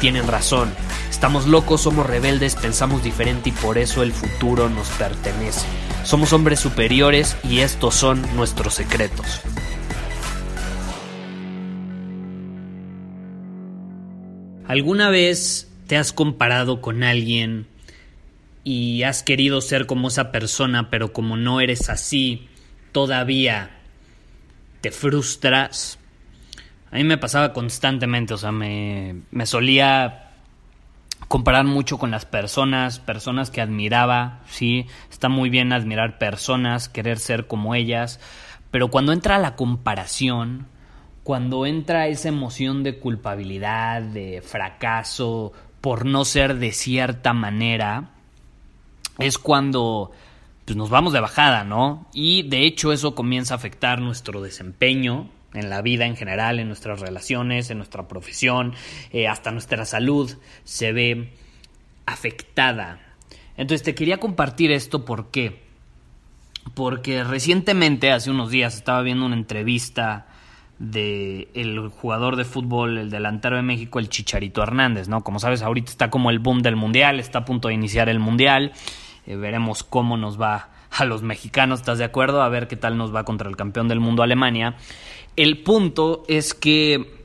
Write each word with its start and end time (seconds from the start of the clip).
tienen 0.00 0.26
razón. 0.26 0.72
Estamos 1.08 1.46
locos, 1.46 1.82
somos 1.82 2.06
rebeldes, 2.06 2.56
pensamos 2.56 3.04
diferente 3.04 3.50
y 3.50 3.52
por 3.52 3.78
eso 3.78 4.02
el 4.02 4.12
futuro 4.12 4.68
nos 4.68 4.88
pertenece. 4.88 5.66
Somos 6.02 6.32
hombres 6.32 6.58
superiores 6.58 7.36
y 7.44 7.60
estos 7.60 7.94
son 7.94 8.22
nuestros 8.34 8.74
secretos. 8.74 9.42
¿Alguna 14.66 15.10
vez 15.10 15.68
te 15.86 15.96
has 15.96 16.12
comparado 16.12 16.80
con 16.80 17.02
alguien 17.02 17.66
y 18.64 19.02
has 19.02 19.22
querido 19.22 19.60
ser 19.60 19.86
como 19.86 20.08
esa 20.08 20.32
persona, 20.32 20.90
pero 20.90 21.12
como 21.12 21.36
no 21.36 21.60
eres 21.60 21.88
así, 21.88 22.48
todavía 22.92 23.70
te 24.80 24.90
frustras. 24.90 25.98
A 26.90 26.96
mí 26.96 27.04
me 27.04 27.18
pasaba 27.18 27.52
constantemente, 27.52 28.34
o 28.34 28.36
sea, 28.36 28.52
me, 28.52 29.22
me 29.30 29.46
solía 29.46 30.30
comparar 31.28 31.64
mucho 31.64 31.98
con 31.98 32.10
las 32.10 32.24
personas, 32.26 32.98
personas 32.98 33.50
que 33.50 33.60
admiraba, 33.60 34.40
sí, 34.48 34.86
está 35.10 35.28
muy 35.28 35.50
bien 35.50 35.72
admirar 35.72 36.18
personas, 36.18 36.88
querer 36.88 37.18
ser 37.18 37.46
como 37.46 37.74
ellas, 37.76 38.18
pero 38.70 38.88
cuando 38.88 39.12
entra 39.12 39.38
la 39.38 39.54
comparación, 39.54 40.66
cuando 41.22 41.66
entra 41.66 42.08
esa 42.08 42.28
emoción 42.28 42.82
de 42.82 42.98
culpabilidad, 42.98 44.02
de 44.02 44.42
fracaso, 44.42 45.52
por 45.80 46.06
no 46.06 46.24
ser 46.24 46.56
de 46.56 46.72
cierta 46.72 47.32
manera, 47.32 48.10
es 49.18 49.38
cuando 49.38 50.10
pues, 50.64 50.76
nos 50.76 50.90
vamos 50.90 51.12
de 51.12 51.20
bajada, 51.20 51.62
¿no? 51.62 52.06
Y 52.12 52.42
de 52.42 52.64
hecho 52.64 52.92
eso 52.92 53.14
comienza 53.14 53.54
a 53.54 53.58
afectar 53.58 54.00
nuestro 54.00 54.42
desempeño 54.42 55.28
en 55.54 55.70
la 55.70 55.82
vida 55.82 56.06
en 56.06 56.16
general, 56.16 56.60
en 56.60 56.68
nuestras 56.68 57.00
relaciones, 57.00 57.70
en 57.70 57.78
nuestra 57.78 58.08
profesión, 58.08 58.74
eh, 59.12 59.28
hasta 59.28 59.50
nuestra 59.50 59.84
salud 59.84 60.36
se 60.64 60.92
ve 60.92 61.32
afectada. 62.06 63.00
Entonces 63.56 63.82
te 63.82 63.94
quería 63.94 64.18
compartir 64.18 64.70
esto, 64.72 65.04
¿por 65.04 65.30
qué? 65.30 65.62
Porque 66.74 67.24
recientemente, 67.24 68.12
hace 68.12 68.30
unos 68.30 68.50
días, 68.50 68.74
estaba 68.74 69.02
viendo 69.02 69.26
una 69.26 69.36
entrevista 69.36 70.26
de 70.78 71.48
el 71.52 71.88
jugador 71.88 72.36
de 72.36 72.44
fútbol, 72.44 72.96
el 72.96 73.10
delantero 73.10 73.56
de 73.56 73.62
México, 73.62 73.98
el 73.98 74.08
Chicharito 74.08 74.62
Hernández, 74.62 75.08
¿no? 75.08 75.22
Como 75.22 75.38
sabes, 75.38 75.62
ahorita 75.62 75.90
está 75.90 76.10
como 76.10 76.30
el 76.30 76.38
boom 76.38 76.62
del 76.62 76.74
mundial, 76.74 77.20
está 77.20 77.40
a 77.40 77.44
punto 77.44 77.68
de 77.68 77.74
iniciar 77.74 78.08
el 78.08 78.18
mundial. 78.18 78.72
Eh, 79.26 79.36
veremos 79.36 79.82
cómo 79.82 80.16
nos 80.16 80.40
va 80.40 80.69
a 80.90 81.04
los 81.04 81.22
mexicanos, 81.22 81.80
¿estás 81.80 81.98
de 81.98 82.04
acuerdo? 82.04 82.42
A 82.42 82.48
ver 82.48 82.68
qué 82.68 82.76
tal 82.76 82.96
nos 82.96 83.14
va 83.14 83.24
contra 83.24 83.48
el 83.48 83.56
campeón 83.56 83.88
del 83.88 84.00
mundo 84.00 84.22
Alemania. 84.22 84.76
El 85.36 85.62
punto 85.62 86.24
es 86.28 86.54
que 86.54 87.20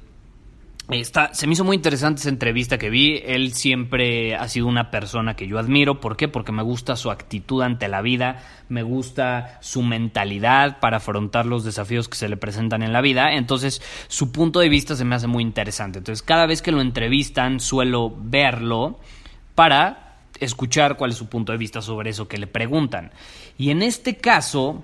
Está, 0.90 1.34
se 1.34 1.48
me 1.48 1.54
hizo 1.54 1.64
muy 1.64 1.76
interesante 1.76 2.22
esa 2.22 2.30
entrevista 2.30 2.78
que 2.78 2.92
vi. 2.92 3.20
Él 3.26 3.54
siempre 3.54 4.36
ha 4.36 4.48
sido 4.48 4.68
una 4.68 4.92
persona 4.92 5.36
que 5.36 5.48
yo 5.48 5.58
admiro. 5.58 6.00
¿Por 6.00 6.16
qué? 6.16 6.28
Porque 6.28 6.52
me 6.52 6.62
gusta 6.62 6.96
su 6.96 7.10
actitud 7.10 7.64
ante 7.64 7.88
la 7.88 8.04
vida, 8.04 8.44
me 8.70 8.84
gusta 8.84 9.58
su 9.62 9.82
mentalidad 9.82 10.80
para 10.80 10.98
afrontar 10.98 11.48
los 11.48 11.64
desafíos 11.64 12.08
que 12.08 12.18
se 12.18 12.30
le 12.30 12.38
presentan 12.38 12.84
en 12.84 12.94
la 12.94 13.02
vida. 13.02 13.34
Entonces, 13.34 13.82
su 14.10 14.32
punto 14.32 14.60
de 14.60 14.70
vista 14.70 14.96
se 14.96 15.06
me 15.06 15.16
hace 15.16 15.26
muy 15.26 15.42
interesante. 15.42 15.98
Entonces, 15.98 16.22
cada 16.22 16.46
vez 16.46 16.62
que 16.62 16.72
lo 16.72 16.82
entrevistan, 16.82 17.60
suelo 17.60 18.14
verlo 18.16 19.00
para 19.56 20.05
escuchar 20.40 20.98
cuál 20.98 21.12
es 21.12 21.18
su 21.18 21.28
punto 21.28 21.52
de 21.52 21.58
vista 21.58 21.82
sobre 21.82 22.10
eso 22.10 22.28
que 22.28 22.38
le 22.38 22.48
preguntan. 22.48 23.12
Y 23.58 23.70
en 23.70 23.82
este 23.82 24.18
caso, 24.18 24.84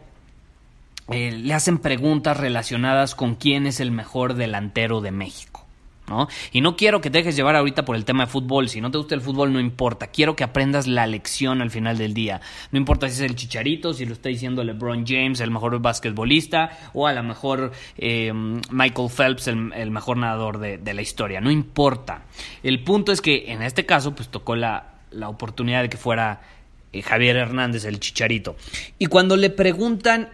eh, 1.09 1.31
le 1.31 1.53
hacen 1.53 1.79
preguntas 1.79 2.37
relacionadas 2.37 3.15
con 3.15 3.35
quién 3.35 3.67
es 3.67 3.79
el 3.79 3.91
mejor 3.91 4.35
delantero 4.35 5.01
de 5.01 5.11
México. 5.11 5.65
¿no? 6.07 6.27
Y 6.51 6.61
no 6.61 6.75
quiero 6.75 6.99
que 6.99 7.09
te 7.09 7.19
dejes 7.19 7.35
llevar 7.35 7.55
ahorita 7.55 7.85
por 7.85 7.95
el 7.95 8.05
tema 8.05 8.25
de 8.25 8.31
fútbol. 8.31 8.69
Si 8.69 8.81
no 8.81 8.91
te 8.91 8.97
gusta 8.97 9.15
el 9.15 9.21
fútbol, 9.21 9.53
no 9.53 9.59
importa. 9.59 10.07
Quiero 10.07 10.35
que 10.35 10.43
aprendas 10.43 10.87
la 10.87 11.07
lección 11.07 11.61
al 11.61 11.71
final 11.71 11.97
del 11.97 12.13
día. 12.13 12.41
No 12.71 12.79
importa 12.79 13.07
si 13.07 13.15
es 13.15 13.29
el 13.29 13.35
Chicharito, 13.35 13.93
si 13.93 14.05
lo 14.05 14.13
está 14.13 14.29
diciendo 14.29 14.63
LeBron 14.63 15.05
James, 15.07 15.39
el 15.39 15.51
mejor 15.51 15.79
basquetbolista, 15.79 16.77
o 16.93 17.07
a 17.07 17.13
lo 17.13 17.23
mejor 17.23 17.71
eh, 17.97 18.31
Michael 18.33 19.09
Phelps, 19.09 19.47
el, 19.47 19.91
mejor 19.91 20.17
nadador 20.17 20.59
de, 20.59 20.77
de 20.77 20.93
la 20.93 21.01
historia. 21.01 21.39
No 21.39 21.51
importa. 21.51 22.23
El 22.61 22.83
punto 22.83 23.11
es 23.11 23.21
que 23.21 23.51
en 23.51 23.61
este 23.61 23.85
caso, 23.85 24.13
pues 24.13 24.29
tocó 24.29 24.55
la, 24.55 25.00
la 25.11 25.29
oportunidad 25.29 25.83
de 25.83 25.89
que 25.89 25.97
fuera 25.97 26.41
eh, 26.93 27.01
Javier 27.01 27.37
Hernández 27.37 27.85
el 27.85 27.99
chicharito. 27.99 28.55
Y 28.99 29.07
cuando 29.07 29.37
le 29.37 29.49
preguntan 29.49 30.29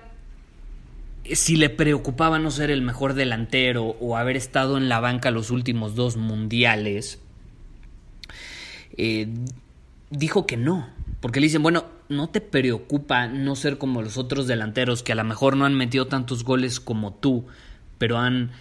eh, 1.28 1.36
si 1.36 1.56
le 1.56 1.70
preocupaba 1.70 2.40
no 2.40 2.52
ser 2.52 2.72
el 2.72 2.82
mejor 2.82 3.14
delantero 3.14 3.96
o 4.00 4.18
haber 4.18 4.38
estado 4.38 4.78
en 4.78 4.90
la 4.90 5.00
banca 5.00 5.32
los 5.32 5.52
últimos 5.52 5.96
dos 5.96 6.18
mundiales, 6.18 7.20
eh, 8.98 9.28
dijo 10.10 10.48
que 10.48 10.58
no. 10.58 10.88
Porque 11.20 11.40
le 11.40 11.48
dicen, 11.48 11.64
bueno, 11.64 11.86
¿no 12.10 12.30
te 12.30 12.42
preocupa 12.42 13.28
no 13.28 13.56
ser 13.56 13.78
como 13.78 14.02
los 14.02 14.18
otros 14.18 14.48
delanteros 14.48 15.04
que 15.04 15.12
a 15.12 15.16
lo 15.16 15.24
mejor 15.24 15.58
no 15.58 15.66
han 15.66 15.74
metido 15.74 16.08
tantos 16.08 16.44
goles 16.44 16.80
como 16.80 17.14
tú, 17.14 17.46
pero 17.98 18.18
han 18.20 18.52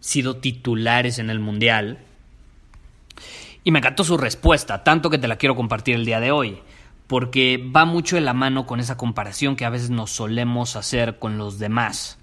sido 0.00 0.36
titulares 0.36 1.18
en 1.18 1.30
el 1.30 1.38
mundial? 1.38 1.98
Y 3.66 3.72
me 3.72 3.80
encantó 3.80 4.04
su 4.04 4.16
respuesta, 4.16 4.84
tanto 4.84 5.10
que 5.10 5.18
te 5.18 5.26
la 5.26 5.38
quiero 5.38 5.56
compartir 5.56 5.96
el 5.96 6.04
día 6.04 6.20
de 6.20 6.30
hoy, 6.30 6.60
porque 7.08 7.58
va 7.58 7.84
mucho 7.84 8.14
de 8.14 8.22
la 8.22 8.32
mano 8.32 8.64
con 8.64 8.78
esa 8.78 8.96
comparación 8.96 9.56
que 9.56 9.64
a 9.64 9.70
veces 9.70 9.90
nos 9.90 10.12
solemos 10.12 10.76
hacer 10.76 11.18
con 11.18 11.36
los 11.36 11.58
demás. 11.58 12.16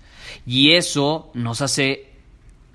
Y 0.45 0.71
eso 0.71 1.31
nos 1.33 1.61
hace 1.61 2.13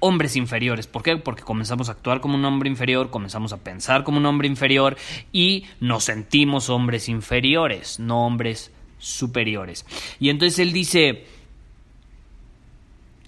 hombres 0.01 0.37
inferiores. 0.37 0.87
¿Por 0.87 1.03
qué? 1.03 1.17
Porque 1.17 1.45
comenzamos 1.45 1.89
a 1.89 1.93
actuar 1.93 2.21
como 2.21 2.35
un 2.35 2.45
hombre 2.45 2.69
inferior, 2.69 3.09
comenzamos 3.09 3.55
a 3.55 3.65
pensar 3.65 4.05
como 4.05 4.19
un 4.19 4.27
hombre 4.27 4.49
inferior 4.49 4.99
y 5.33 5.65
nos 5.81 6.05
sentimos 6.05 6.69
hombres 6.69 7.09
inferiores, 7.09 7.99
no 7.99 8.27
hombres 8.27 8.71
superiores. 8.99 9.87
Y 10.21 10.29
entonces 10.29 10.59
él 10.59 10.75
dice, 10.75 11.25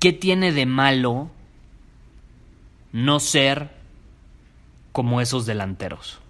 ¿qué 0.01 0.13
tiene 0.13 0.53
de 0.53 0.67
malo 0.67 1.31
no 2.93 3.21
ser 3.21 3.80
como 4.93 5.21
esos 5.21 5.47
delanteros. 5.47 6.21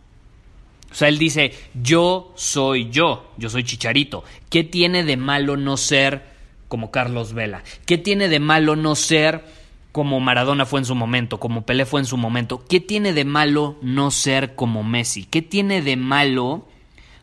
O 0.91 0.95
sea, 0.95 1.09
él 1.09 1.19
dice, 1.19 1.55
yo 1.75 2.33
soy 2.35 2.91
yo, 2.91 3.31
yo 3.37 3.49
soy 3.49 3.65
Chicharito. 3.65 4.25
¿Qué 4.49 4.65
tiene 4.65 5.05
de 5.05 5.17
malo 5.17 5.57
no 5.57 5.77
ser 5.77 6.25
como 6.69 6.91
Carlos 6.91 7.33
Vela? 7.33 7.63
¿Qué 7.87 7.97
tiene 7.97 8.29
de 8.29 8.41
malo 8.41 8.75
no 8.75 8.97
ser 8.97 9.45
como 9.93 10.21
Maradona 10.21 10.67
fue 10.67 10.81
en 10.81 10.87
su 10.87 10.95
momento, 10.95 11.39
como 11.39 11.63
Pelé 11.63 11.87
fue 11.87 12.01
en 12.01 12.07
su 12.07 12.17
momento? 12.17 12.65
¿Qué 12.69 12.81
tiene 12.81 13.13
de 13.13 13.25
malo 13.25 13.77
no 13.83 14.11
ser 14.11 14.57
como 14.57 14.83
Messi? 14.83 15.25
¿Qué 15.25 15.43
tiene 15.43 15.81
de 15.81 15.97
malo 15.97 16.67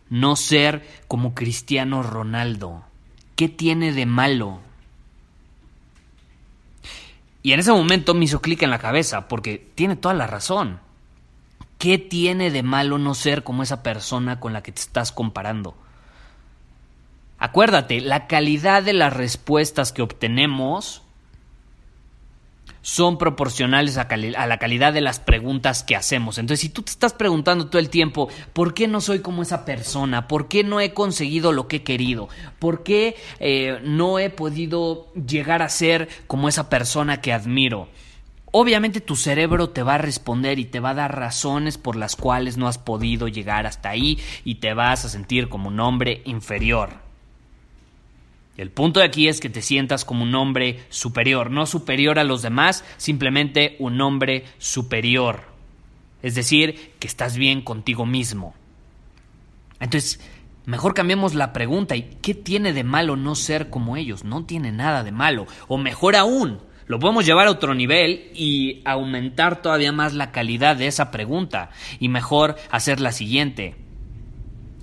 no 0.10 0.38
ser 0.38 0.88
como 1.10 1.36
Cristiano 1.36 2.04
Ronaldo? 2.04 2.84
¿Qué 3.36 3.50
tiene 3.50 3.92
de 3.92 4.06
malo? 4.06 4.62
Y 7.44 7.52
en 7.52 7.60
ese 7.60 7.72
momento 7.72 8.14
me 8.14 8.26
hizo 8.26 8.42
clic 8.42 8.64
en 8.64 8.70
la 8.70 8.80
cabeza, 8.80 9.28
porque 9.28 9.72
tiene 9.76 9.96
toda 9.96 10.14
la 10.14 10.28
razón. 10.28 10.80
¿Qué 11.78 11.98
tiene 11.98 12.50
de 12.52 12.64
malo 12.64 12.98
no 12.98 13.14
ser 13.14 13.44
como 13.44 13.64
esa 13.64 13.84
persona 13.84 14.40
con 14.40 14.54
la 14.54 14.64
que 14.64 14.72
te 14.72 14.82
estás 14.82 15.12
comparando? 15.12 15.76
Acuérdate, 17.38 18.02
la 18.02 18.28
calidad 18.28 18.82
de 18.82 18.94
las 18.94 19.14
respuestas 19.14 19.92
que 19.92 20.02
obtenemos 20.02 21.04
son 22.82 23.18
proporcionales 23.18 23.98
a, 23.98 24.08
la 24.48 24.58
calidad 24.60 24.94
de 24.94 25.02
las 25.02 25.20
preguntas 25.20 25.84
que 25.84 25.96
hacemos. 25.96 26.38
Entonces, 26.38 26.62
si 26.62 26.70
tú 26.70 26.84
te 26.84 26.92
estás 26.92 27.14
preguntando 27.14 27.68
todo 27.68 27.80
el 27.80 27.90
tiempo, 27.90 28.30
¿por 28.54 28.74
qué 28.74 28.88
no 28.88 29.02
soy 29.02 29.20
como 29.20 29.42
esa 29.42 29.66
persona? 29.66 30.28
¿Por 30.30 30.48
qué 30.48 30.64
no 30.64 30.80
he 30.80 30.94
conseguido 30.94 31.52
lo 31.52 31.68
que 31.68 31.78
he 31.78 31.84
querido? 31.84 32.30
¿Por 32.60 32.84
qué 32.84 33.18
eh, 33.40 33.80
no 33.84 34.20
he 34.20 34.30
podido 34.30 35.12
llegar 35.14 35.62
a 35.62 35.70
ser 35.70 36.08
como 36.28 36.48
esa 36.48 36.70
persona 36.70 37.20
que 37.20 37.34
admiro? 37.34 37.90
Obviamente 38.60 39.02
tu 39.02 39.16
cerebro 39.16 39.70
te 39.70 39.84
va 39.84 39.96
a 39.96 40.00
responder 40.00 40.58
y 40.58 40.66
te 40.66 40.80
va 40.80 40.90
a 40.90 40.96
dar 40.96 41.16
razones 41.16 41.78
por 41.78 41.96
las 41.96 42.16
cuales 42.16 42.58
no 42.58 42.68
has 42.68 42.80
podido 42.80 43.28
llegar 43.28 43.68
hasta 43.68 43.90
ahí 43.90 44.18
y 44.44 44.56
te 44.56 44.74
vas 44.74 45.06
a 45.06 45.10
sentir 45.10 45.48
como 45.48 45.68
un 45.68 45.80
hombre 45.80 46.24
inferior. 46.26 46.90
El 48.58 48.72
punto 48.72 49.00
de 49.00 49.06
aquí 49.06 49.28
es 49.28 49.40
que 49.40 49.52
te 49.52 49.62
sientas 49.62 50.06
como 50.06 50.24
un 50.24 50.34
hombre 50.34 50.80
superior, 50.90 51.52
no 51.52 51.68
superior 51.68 52.18
a 52.18 52.24
los 52.24 52.42
demás, 52.42 52.84
simplemente 52.98 53.76
un 53.78 54.02
hombre 54.02 54.46
superior. 54.58 55.44
Es 56.24 56.34
decir, 56.34 56.94
que 56.98 57.06
estás 57.06 57.38
bien 57.38 57.62
contigo 57.62 58.08
mismo. 58.08 58.56
Entonces, 59.80 60.20
mejor 60.66 60.96
cambiemos 60.96 61.36
la 61.36 61.54
pregunta 61.54 61.96
y 61.96 62.18
¿qué 62.24 62.34
tiene 62.34 62.74
de 62.74 62.84
malo 62.84 63.16
no 63.16 63.36
ser 63.36 63.70
como 63.70 63.98
ellos? 63.98 64.24
No 64.24 64.46
tiene 64.46 64.72
nada 64.72 65.04
de 65.04 65.12
malo. 65.12 65.46
O 65.68 65.78
mejor 65.78 66.16
aún, 66.16 66.58
lo 66.88 67.00
podemos 67.00 67.26
llevar 67.26 67.48
a 67.48 67.52
otro 67.52 67.76
nivel 67.76 68.32
y 68.34 68.82
aumentar 68.86 69.62
todavía 69.62 69.92
más 69.92 70.14
la 70.14 70.32
calidad 70.32 70.78
de 70.78 70.88
esa 70.88 71.12
pregunta. 71.12 71.70
Y 72.00 72.08
mejor 72.08 72.56
hacer 72.72 73.02
la 73.02 73.12
siguiente. 73.12 73.76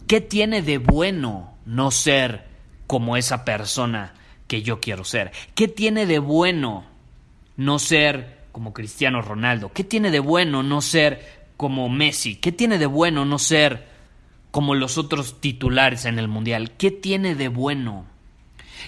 ¿Qué 0.07 0.21
tiene 0.21 0.61
de 0.61 0.79
bueno 0.79 1.55
no 1.65 1.91
ser 1.91 2.45
como 2.87 3.17
esa 3.17 3.45
persona 3.47 4.13
que 4.47 4.63
yo 4.63 4.81
quiero 4.81 5.05
ser? 5.05 5.33
¿Qué 5.55 5.67
tiene 5.67 6.05
de 6.05 6.19
bueno 6.19 6.85
no 7.57 7.79
ser 7.79 8.45
como 8.53 8.75
Cristiano 8.75 9.23
Ronaldo? 9.23 9.73
¿Qué 9.73 9.83
tiene 9.83 10.11
de 10.11 10.21
bueno 10.21 10.63
no 10.63 10.83
ser 10.83 11.47
como 11.57 11.89
Messi? 11.89 12.37
¿Qué 12.37 12.53
tiene 12.53 12.77
de 12.77 12.87
bueno 12.87 13.25
no 13.25 13.39
ser 13.39 13.89
como 14.51 14.75
los 14.75 14.99
otros 14.99 15.41
titulares 15.41 16.05
en 16.05 16.19
el 16.19 16.29
Mundial? 16.29 16.73
¿Qué 16.73 16.91
tiene 16.91 17.35
de 17.35 17.49
bueno? 17.49 18.14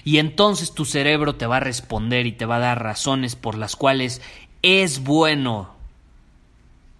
Y 0.03 0.19
entonces 0.19 0.73
tu 0.73 0.85
cerebro 0.85 1.35
te 1.35 1.47
va 1.47 1.57
a 1.57 1.61
responder 1.61 2.25
y 2.25 2.31
te 2.31 2.45
va 2.45 2.57
a 2.57 2.59
dar 2.59 2.83
razones 2.83 3.35
por 3.35 3.57
las 3.57 3.75
cuales 3.75 4.21
es 4.61 5.03
bueno 5.03 5.75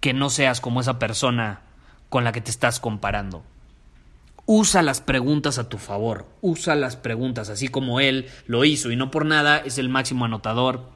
que 0.00 0.12
no 0.12 0.30
seas 0.30 0.60
como 0.60 0.80
esa 0.80 0.98
persona 0.98 1.62
con 2.08 2.24
la 2.24 2.32
que 2.32 2.40
te 2.40 2.50
estás 2.50 2.80
comparando. 2.80 3.42
Usa 4.46 4.80
las 4.82 5.00
preguntas 5.00 5.58
a 5.58 5.68
tu 5.68 5.76
favor, 5.76 6.26
usa 6.40 6.74
las 6.74 6.96
preguntas, 6.96 7.50
así 7.50 7.68
como 7.68 8.00
él 8.00 8.28
lo 8.46 8.64
hizo, 8.64 8.90
y 8.90 8.96
no 8.96 9.10
por 9.10 9.26
nada 9.26 9.58
es 9.58 9.76
el 9.76 9.90
máximo 9.90 10.24
anotador 10.24 10.88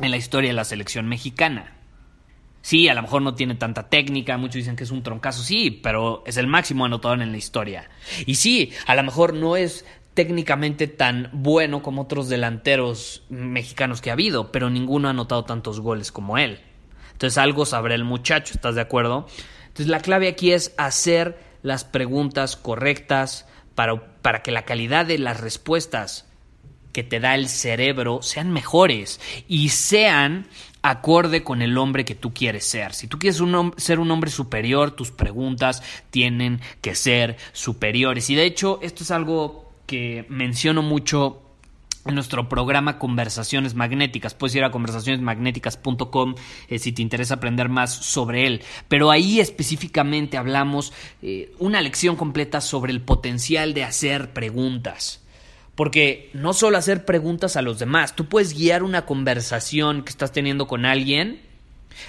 en 0.00 0.12
la 0.12 0.16
historia 0.16 0.50
de 0.50 0.54
la 0.54 0.64
selección 0.64 1.08
mexicana. 1.08 1.74
Sí, 2.60 2.88
a 2.88 2.94
lo 2.94 3.02
mejor 3.02 3.22
no 3.22 3.34
tiene 3.34 3.56
tanta 3.56 3.88
técnica, 3.88 4.36
muchos 4.38 4.54
dicen 4.54 4.76
que 4.76 4.84
es 4.84 4.92
un 4.92 5.02
troncazo, 5.02 5.42
sí, 5.42 5.70
pero 5.82 6.22
es 6.26 6.36
el 6.36 6.46
máximo 6.46 6.84
anotador 6.84 7.20
en 7.20 7.32
la 7.32 7.38
historia. 7.38 7.90
Y 8.24 8.36
sí, 8.36 8.70
a 8.86 8.94
lo 8.94 9.02
mejor 9.02 9.34
no 9.34 9.56
es 9.56 9.84
técnicamente 10.14 10.86
tan 10.88 11.30
bueno 11.32 11.82
como 11.82 12.02
otros 12.02 12.28
delanteros 12.28 13.24
mexicanos 13.30 14.00
que 14.00 14.10
ha 14.10 14.14
habido, 14.14 14.52
pero 14.52 14.70
ninguno 14.70 15.08
ha 15.08 15.12
anotado 15.12 15.44
tantos 15.44 15.80
goles 15.80 16.12
como 16.12 16.38
él. 16.38 16.60
Entonces 17.12 17.38
algo 17.38 17.66
sabrá 17.66 17.94
el 17.94 18.04
muchacho, 18.04 18.54
¿estás 18.54 18.74
de 18.74 18.80
acuerdo? 18.80 19.26
Entonces 19.62 19.88
la 19.88 20.00
clave 20.00 20.28
aquí 20.28 20.52
es 20.52 20.74
hacer 20.76 21.38
las 21.62 21.84
preguntas 21.84 22.56
correctas 22.56 23.46
para, 23.74 24.18
para 24.20 24.42
que 24.42 24.50
la 24.50 24.64
calidad 24.64 25.06
de 25.06 25.18
las 25.18 25.40
respuestas 25.40 26.26
que 26.92 27.02
te 27.02 27.20
da 27.20 27.34
el 27.34 27.48
cerebro 27.48 28.20
sean 28.22 28.52
mejores 28.52 29.18
y 29.48 29.70
sean 29.70 30.46
acorde 30.82 31.42
con 31.42 31.62
el 31.62 31.78
hombre 31.78 32.04
que 32.04 32.14
tú 32.14 32.34
quieres 32.34 32.66
ser. 32.66 32.92
Si 32.92 33.06
tú 33.06 33.18
quieres 33.18 33.40
ser 33.78 33.98
un 33.98 34.10
hombre 34.10 34.30
superior, 34.30 34.90
tus 34.90 35.10
preguntas 35.10 35.82
tienen 36.10 36.60
que 36.82 36.94
ser 36.94 37.36
superiores. 37.52 38.28
Y 38.28 38.34
de 38.34 38.44
hecho, 38.44 38.78
esto 38.82 39.04
es 39.04 39.10
algo 39.10 39.71
que 39.92 40.24
menciono 40.30 40.80
mucho 40.80 41.42
en 42.06 42.14
nuestro 42.14 42.48
programa 42.48 42.98
Conversaciones 42.98 43.74
Magnéticas. 43.74 44.32
Puedes 44.32 44.56
ir 44.56 44.64
a 44.64 44.70
conversacionesmagnéticas.com 44.70 46.34
eh, 46.68 46.78
si 46.78 46.92
te 46.92 47.02
interesa 47.02 47.34
aprender 47.34 47.68
más 47.68 47.92
sobre 47.92 48.46
él. 48.46 48.62
Pero 48.88 49.10
ahí 49.10 49.38
específicamente 49.38 50.38
hablamos 50.38 50.94
eh, 51.20 51.52
una 51.58 51.82
lección 51.82 52.16
completa 52.16 52.62
sobre 52.62 52.90
el 52.90 53.02
potencial 53.02 53.74
de 53.74 53.84
hacer 53.84 54.32
preguntas. 54.32 55.20
Porque 55.74 56.30
no 56.32 56.54
solo 56.54 56.78
hacer 56.78 57.04
preguntas 57.04 57.56
a 57.56 57.62
los 57.62 57.78
demás, 57.78 58.16
tú 58.16 58.30
puedes 58.30 58.56
guiar 58.56 58.84
una 58.84 59.04
conversación 59.04 60.04
que 60.04 60.10
estás 60.10 60.32
teniendo 60.32 60.66
con 60.66 60.86
alguien 60.86 61.42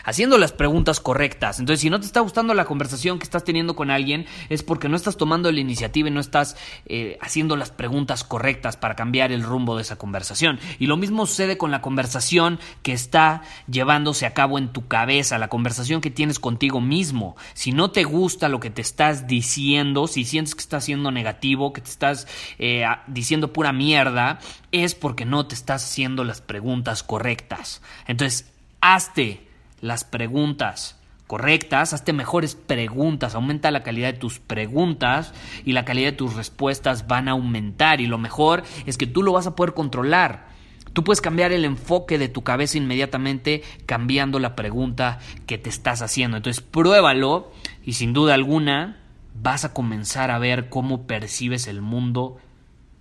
haciendo 0.04 0.38
las 0.38 0.52
preguntas 0.52 1.00
correctas. 1.00 1.60
Entonces, 1.60 1.82
si 1.82 1.90
no 1.90 2.00
te 2.00 2.06
está 2.06 2.20
gustando 2.20 2.54
la 2.54 2.66
conversación 2.66 3.20
que 3.20 3.24
estás 3.24 3.44
teniendo 3.44 3.76
con 3.76 3.92
alguien, 3.92 4.26
es 4.50 4.64
porque 4.64 4.90
no 4.90 4.96
estás 4.96 5.18
tomando 5.18 5.52
la 5.52 5.60
iniciativa 5.60 6.08
y 6.08 6.12
no 6.12 6.20
estás 6.20 6.56
eh, 6.86 7.18
haciendo 7.22 7.56
las 7.56 7.72
preguntas 7.72 8.24
correctas 8.24 8.78
para 8.78 8.96
cambiar 8.96 9.32
el 9.32 9.44
rumbo 9.44 9.76
de 9.76 9.82
esa 9.82 9.98
conversación. 9.98 10.60
Y 10.80 10.88
lo 10.88 10.98
mismo 10.98 11.26
sucede 11.26 11.58
con 11.58 11.72
la 11.72 11.82
conversación 11.82 12.60
que 12.82 12.94
está 12.94 13.42
llevándose 13.68 14.26
a 14.26 14.34
cabo 14.34 14.58
en 14.58 14.70
tu 14.70 14.88
cabeza, 14.88 15.38
la 15.38 15.50
conversación 15.50 16.02
que 16.02 16.12
tienes 16.12 16.40
contigo 16.40 16.82
mismo. 16.82 17.36
Si 17.54 17.72
no 17.72 17.92
te 17.92 18.04
gusta 18.04 18.50
lo 18.50 18.60
que 18.60 18.70
te 18.70 18.82
estás 18.82 19.28
diciendo, 19.28 20.08
si 20.08 20.26
sientes 20.26 20.56
que 20.56 20.62
estás 20.62 20.86
siendo 20.86 21.12
negativo, 21.12 21.74
que 21.74 21.82
te 21.82 21.90
estás 21.90 22.28
eh, 22.60 22.86
diciendo 23.08 23.54
pura 23.54 23.74
mierda, 23.74 24.40
es 24.72 24.96
porque 24.96 25.26
no 25.26 25.46
te 25.46 25.56
estás 25.56 25.84
haciendo 25.84 26.24
las 26.24 26.42
preguntas 26.42 27.04
correctas. 27.04 27.82
Entonces, 28.08 28.52
hazte 28.82 29.48
las 29.84 30.06
preguntas 30.06 30.98
correctas, 31.28 31.94
hazte 31.94 32.14
mejores 32.14 32.56
preguntas, 32.56 33.36
aumenta 33.36 33.70
la 33.70 33.84
calidad 33.84 34.14
de 34.14 34.20
tus 34.20 34.40
preguntas 34.40 35.34
y 35.66 35.74
la 35.74 35.84
calidad 35.84 36.12
de 36.12 36.18
tus 36.18 36.36
respuestas 36.36 37.06
van 37.06 37.28
a 37.28 37.32
aumentar 37.32 38.00
y 38.00 38.08
lo 38.08 38.18
mejor 38.18 38.64
es 38.86 38.98
que 38.98 39.08
tú 39.08 39.24
lo 39.24 39.34
vas 39.34 39.46
a 39.46 39.58
poder 39.58 39.74
controlar. 39.74 40.48
Tú 40.94 41.04
puedes 41.04 41.20
cambiar 41.20 41.52
el 41.52 41.66
enfoque 41.66 42.18
de 42.18 42.30
tu 42.30 42.44
cabeza 42.44 42.78
inmediatamente 42.78 43.62
cambiando 43.86 44.40
la 44.40 44.56
pregunta 44.56 45.20
que 45.46 45.58
te 45.58 45.70
estás 45.70 46.02
haciendo. 46.02 46.38
Entonces 46.38 46.64
pruébalo 46.64 47.52
y 47.84 47.94
sin 47.94 48.14
duda 48.14 48.36
alguna 48.36 49.02
vas 49.34 49.66
a 49.66 49.74
comenzar 49.74 50.32
a 50.32 50.40
ver 50.40 50.70
cómo 50.70 51.08
percibes 51.08 51.68
el 51.68 51.82
mundo 51.82 52.38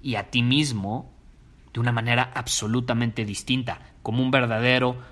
y 0.03 0.17
a 0.17 0.31
ti 0.31 0.43
mismo 0.43 1.13
de 1.73 1.79
una 1.79 1.93
manera 1.93 2.33
absolutamente 2.35 3.25
distinta, 3.25 3.81
como 4.03 4.21
un 4.23 4.33
verdadero 4.33 5.12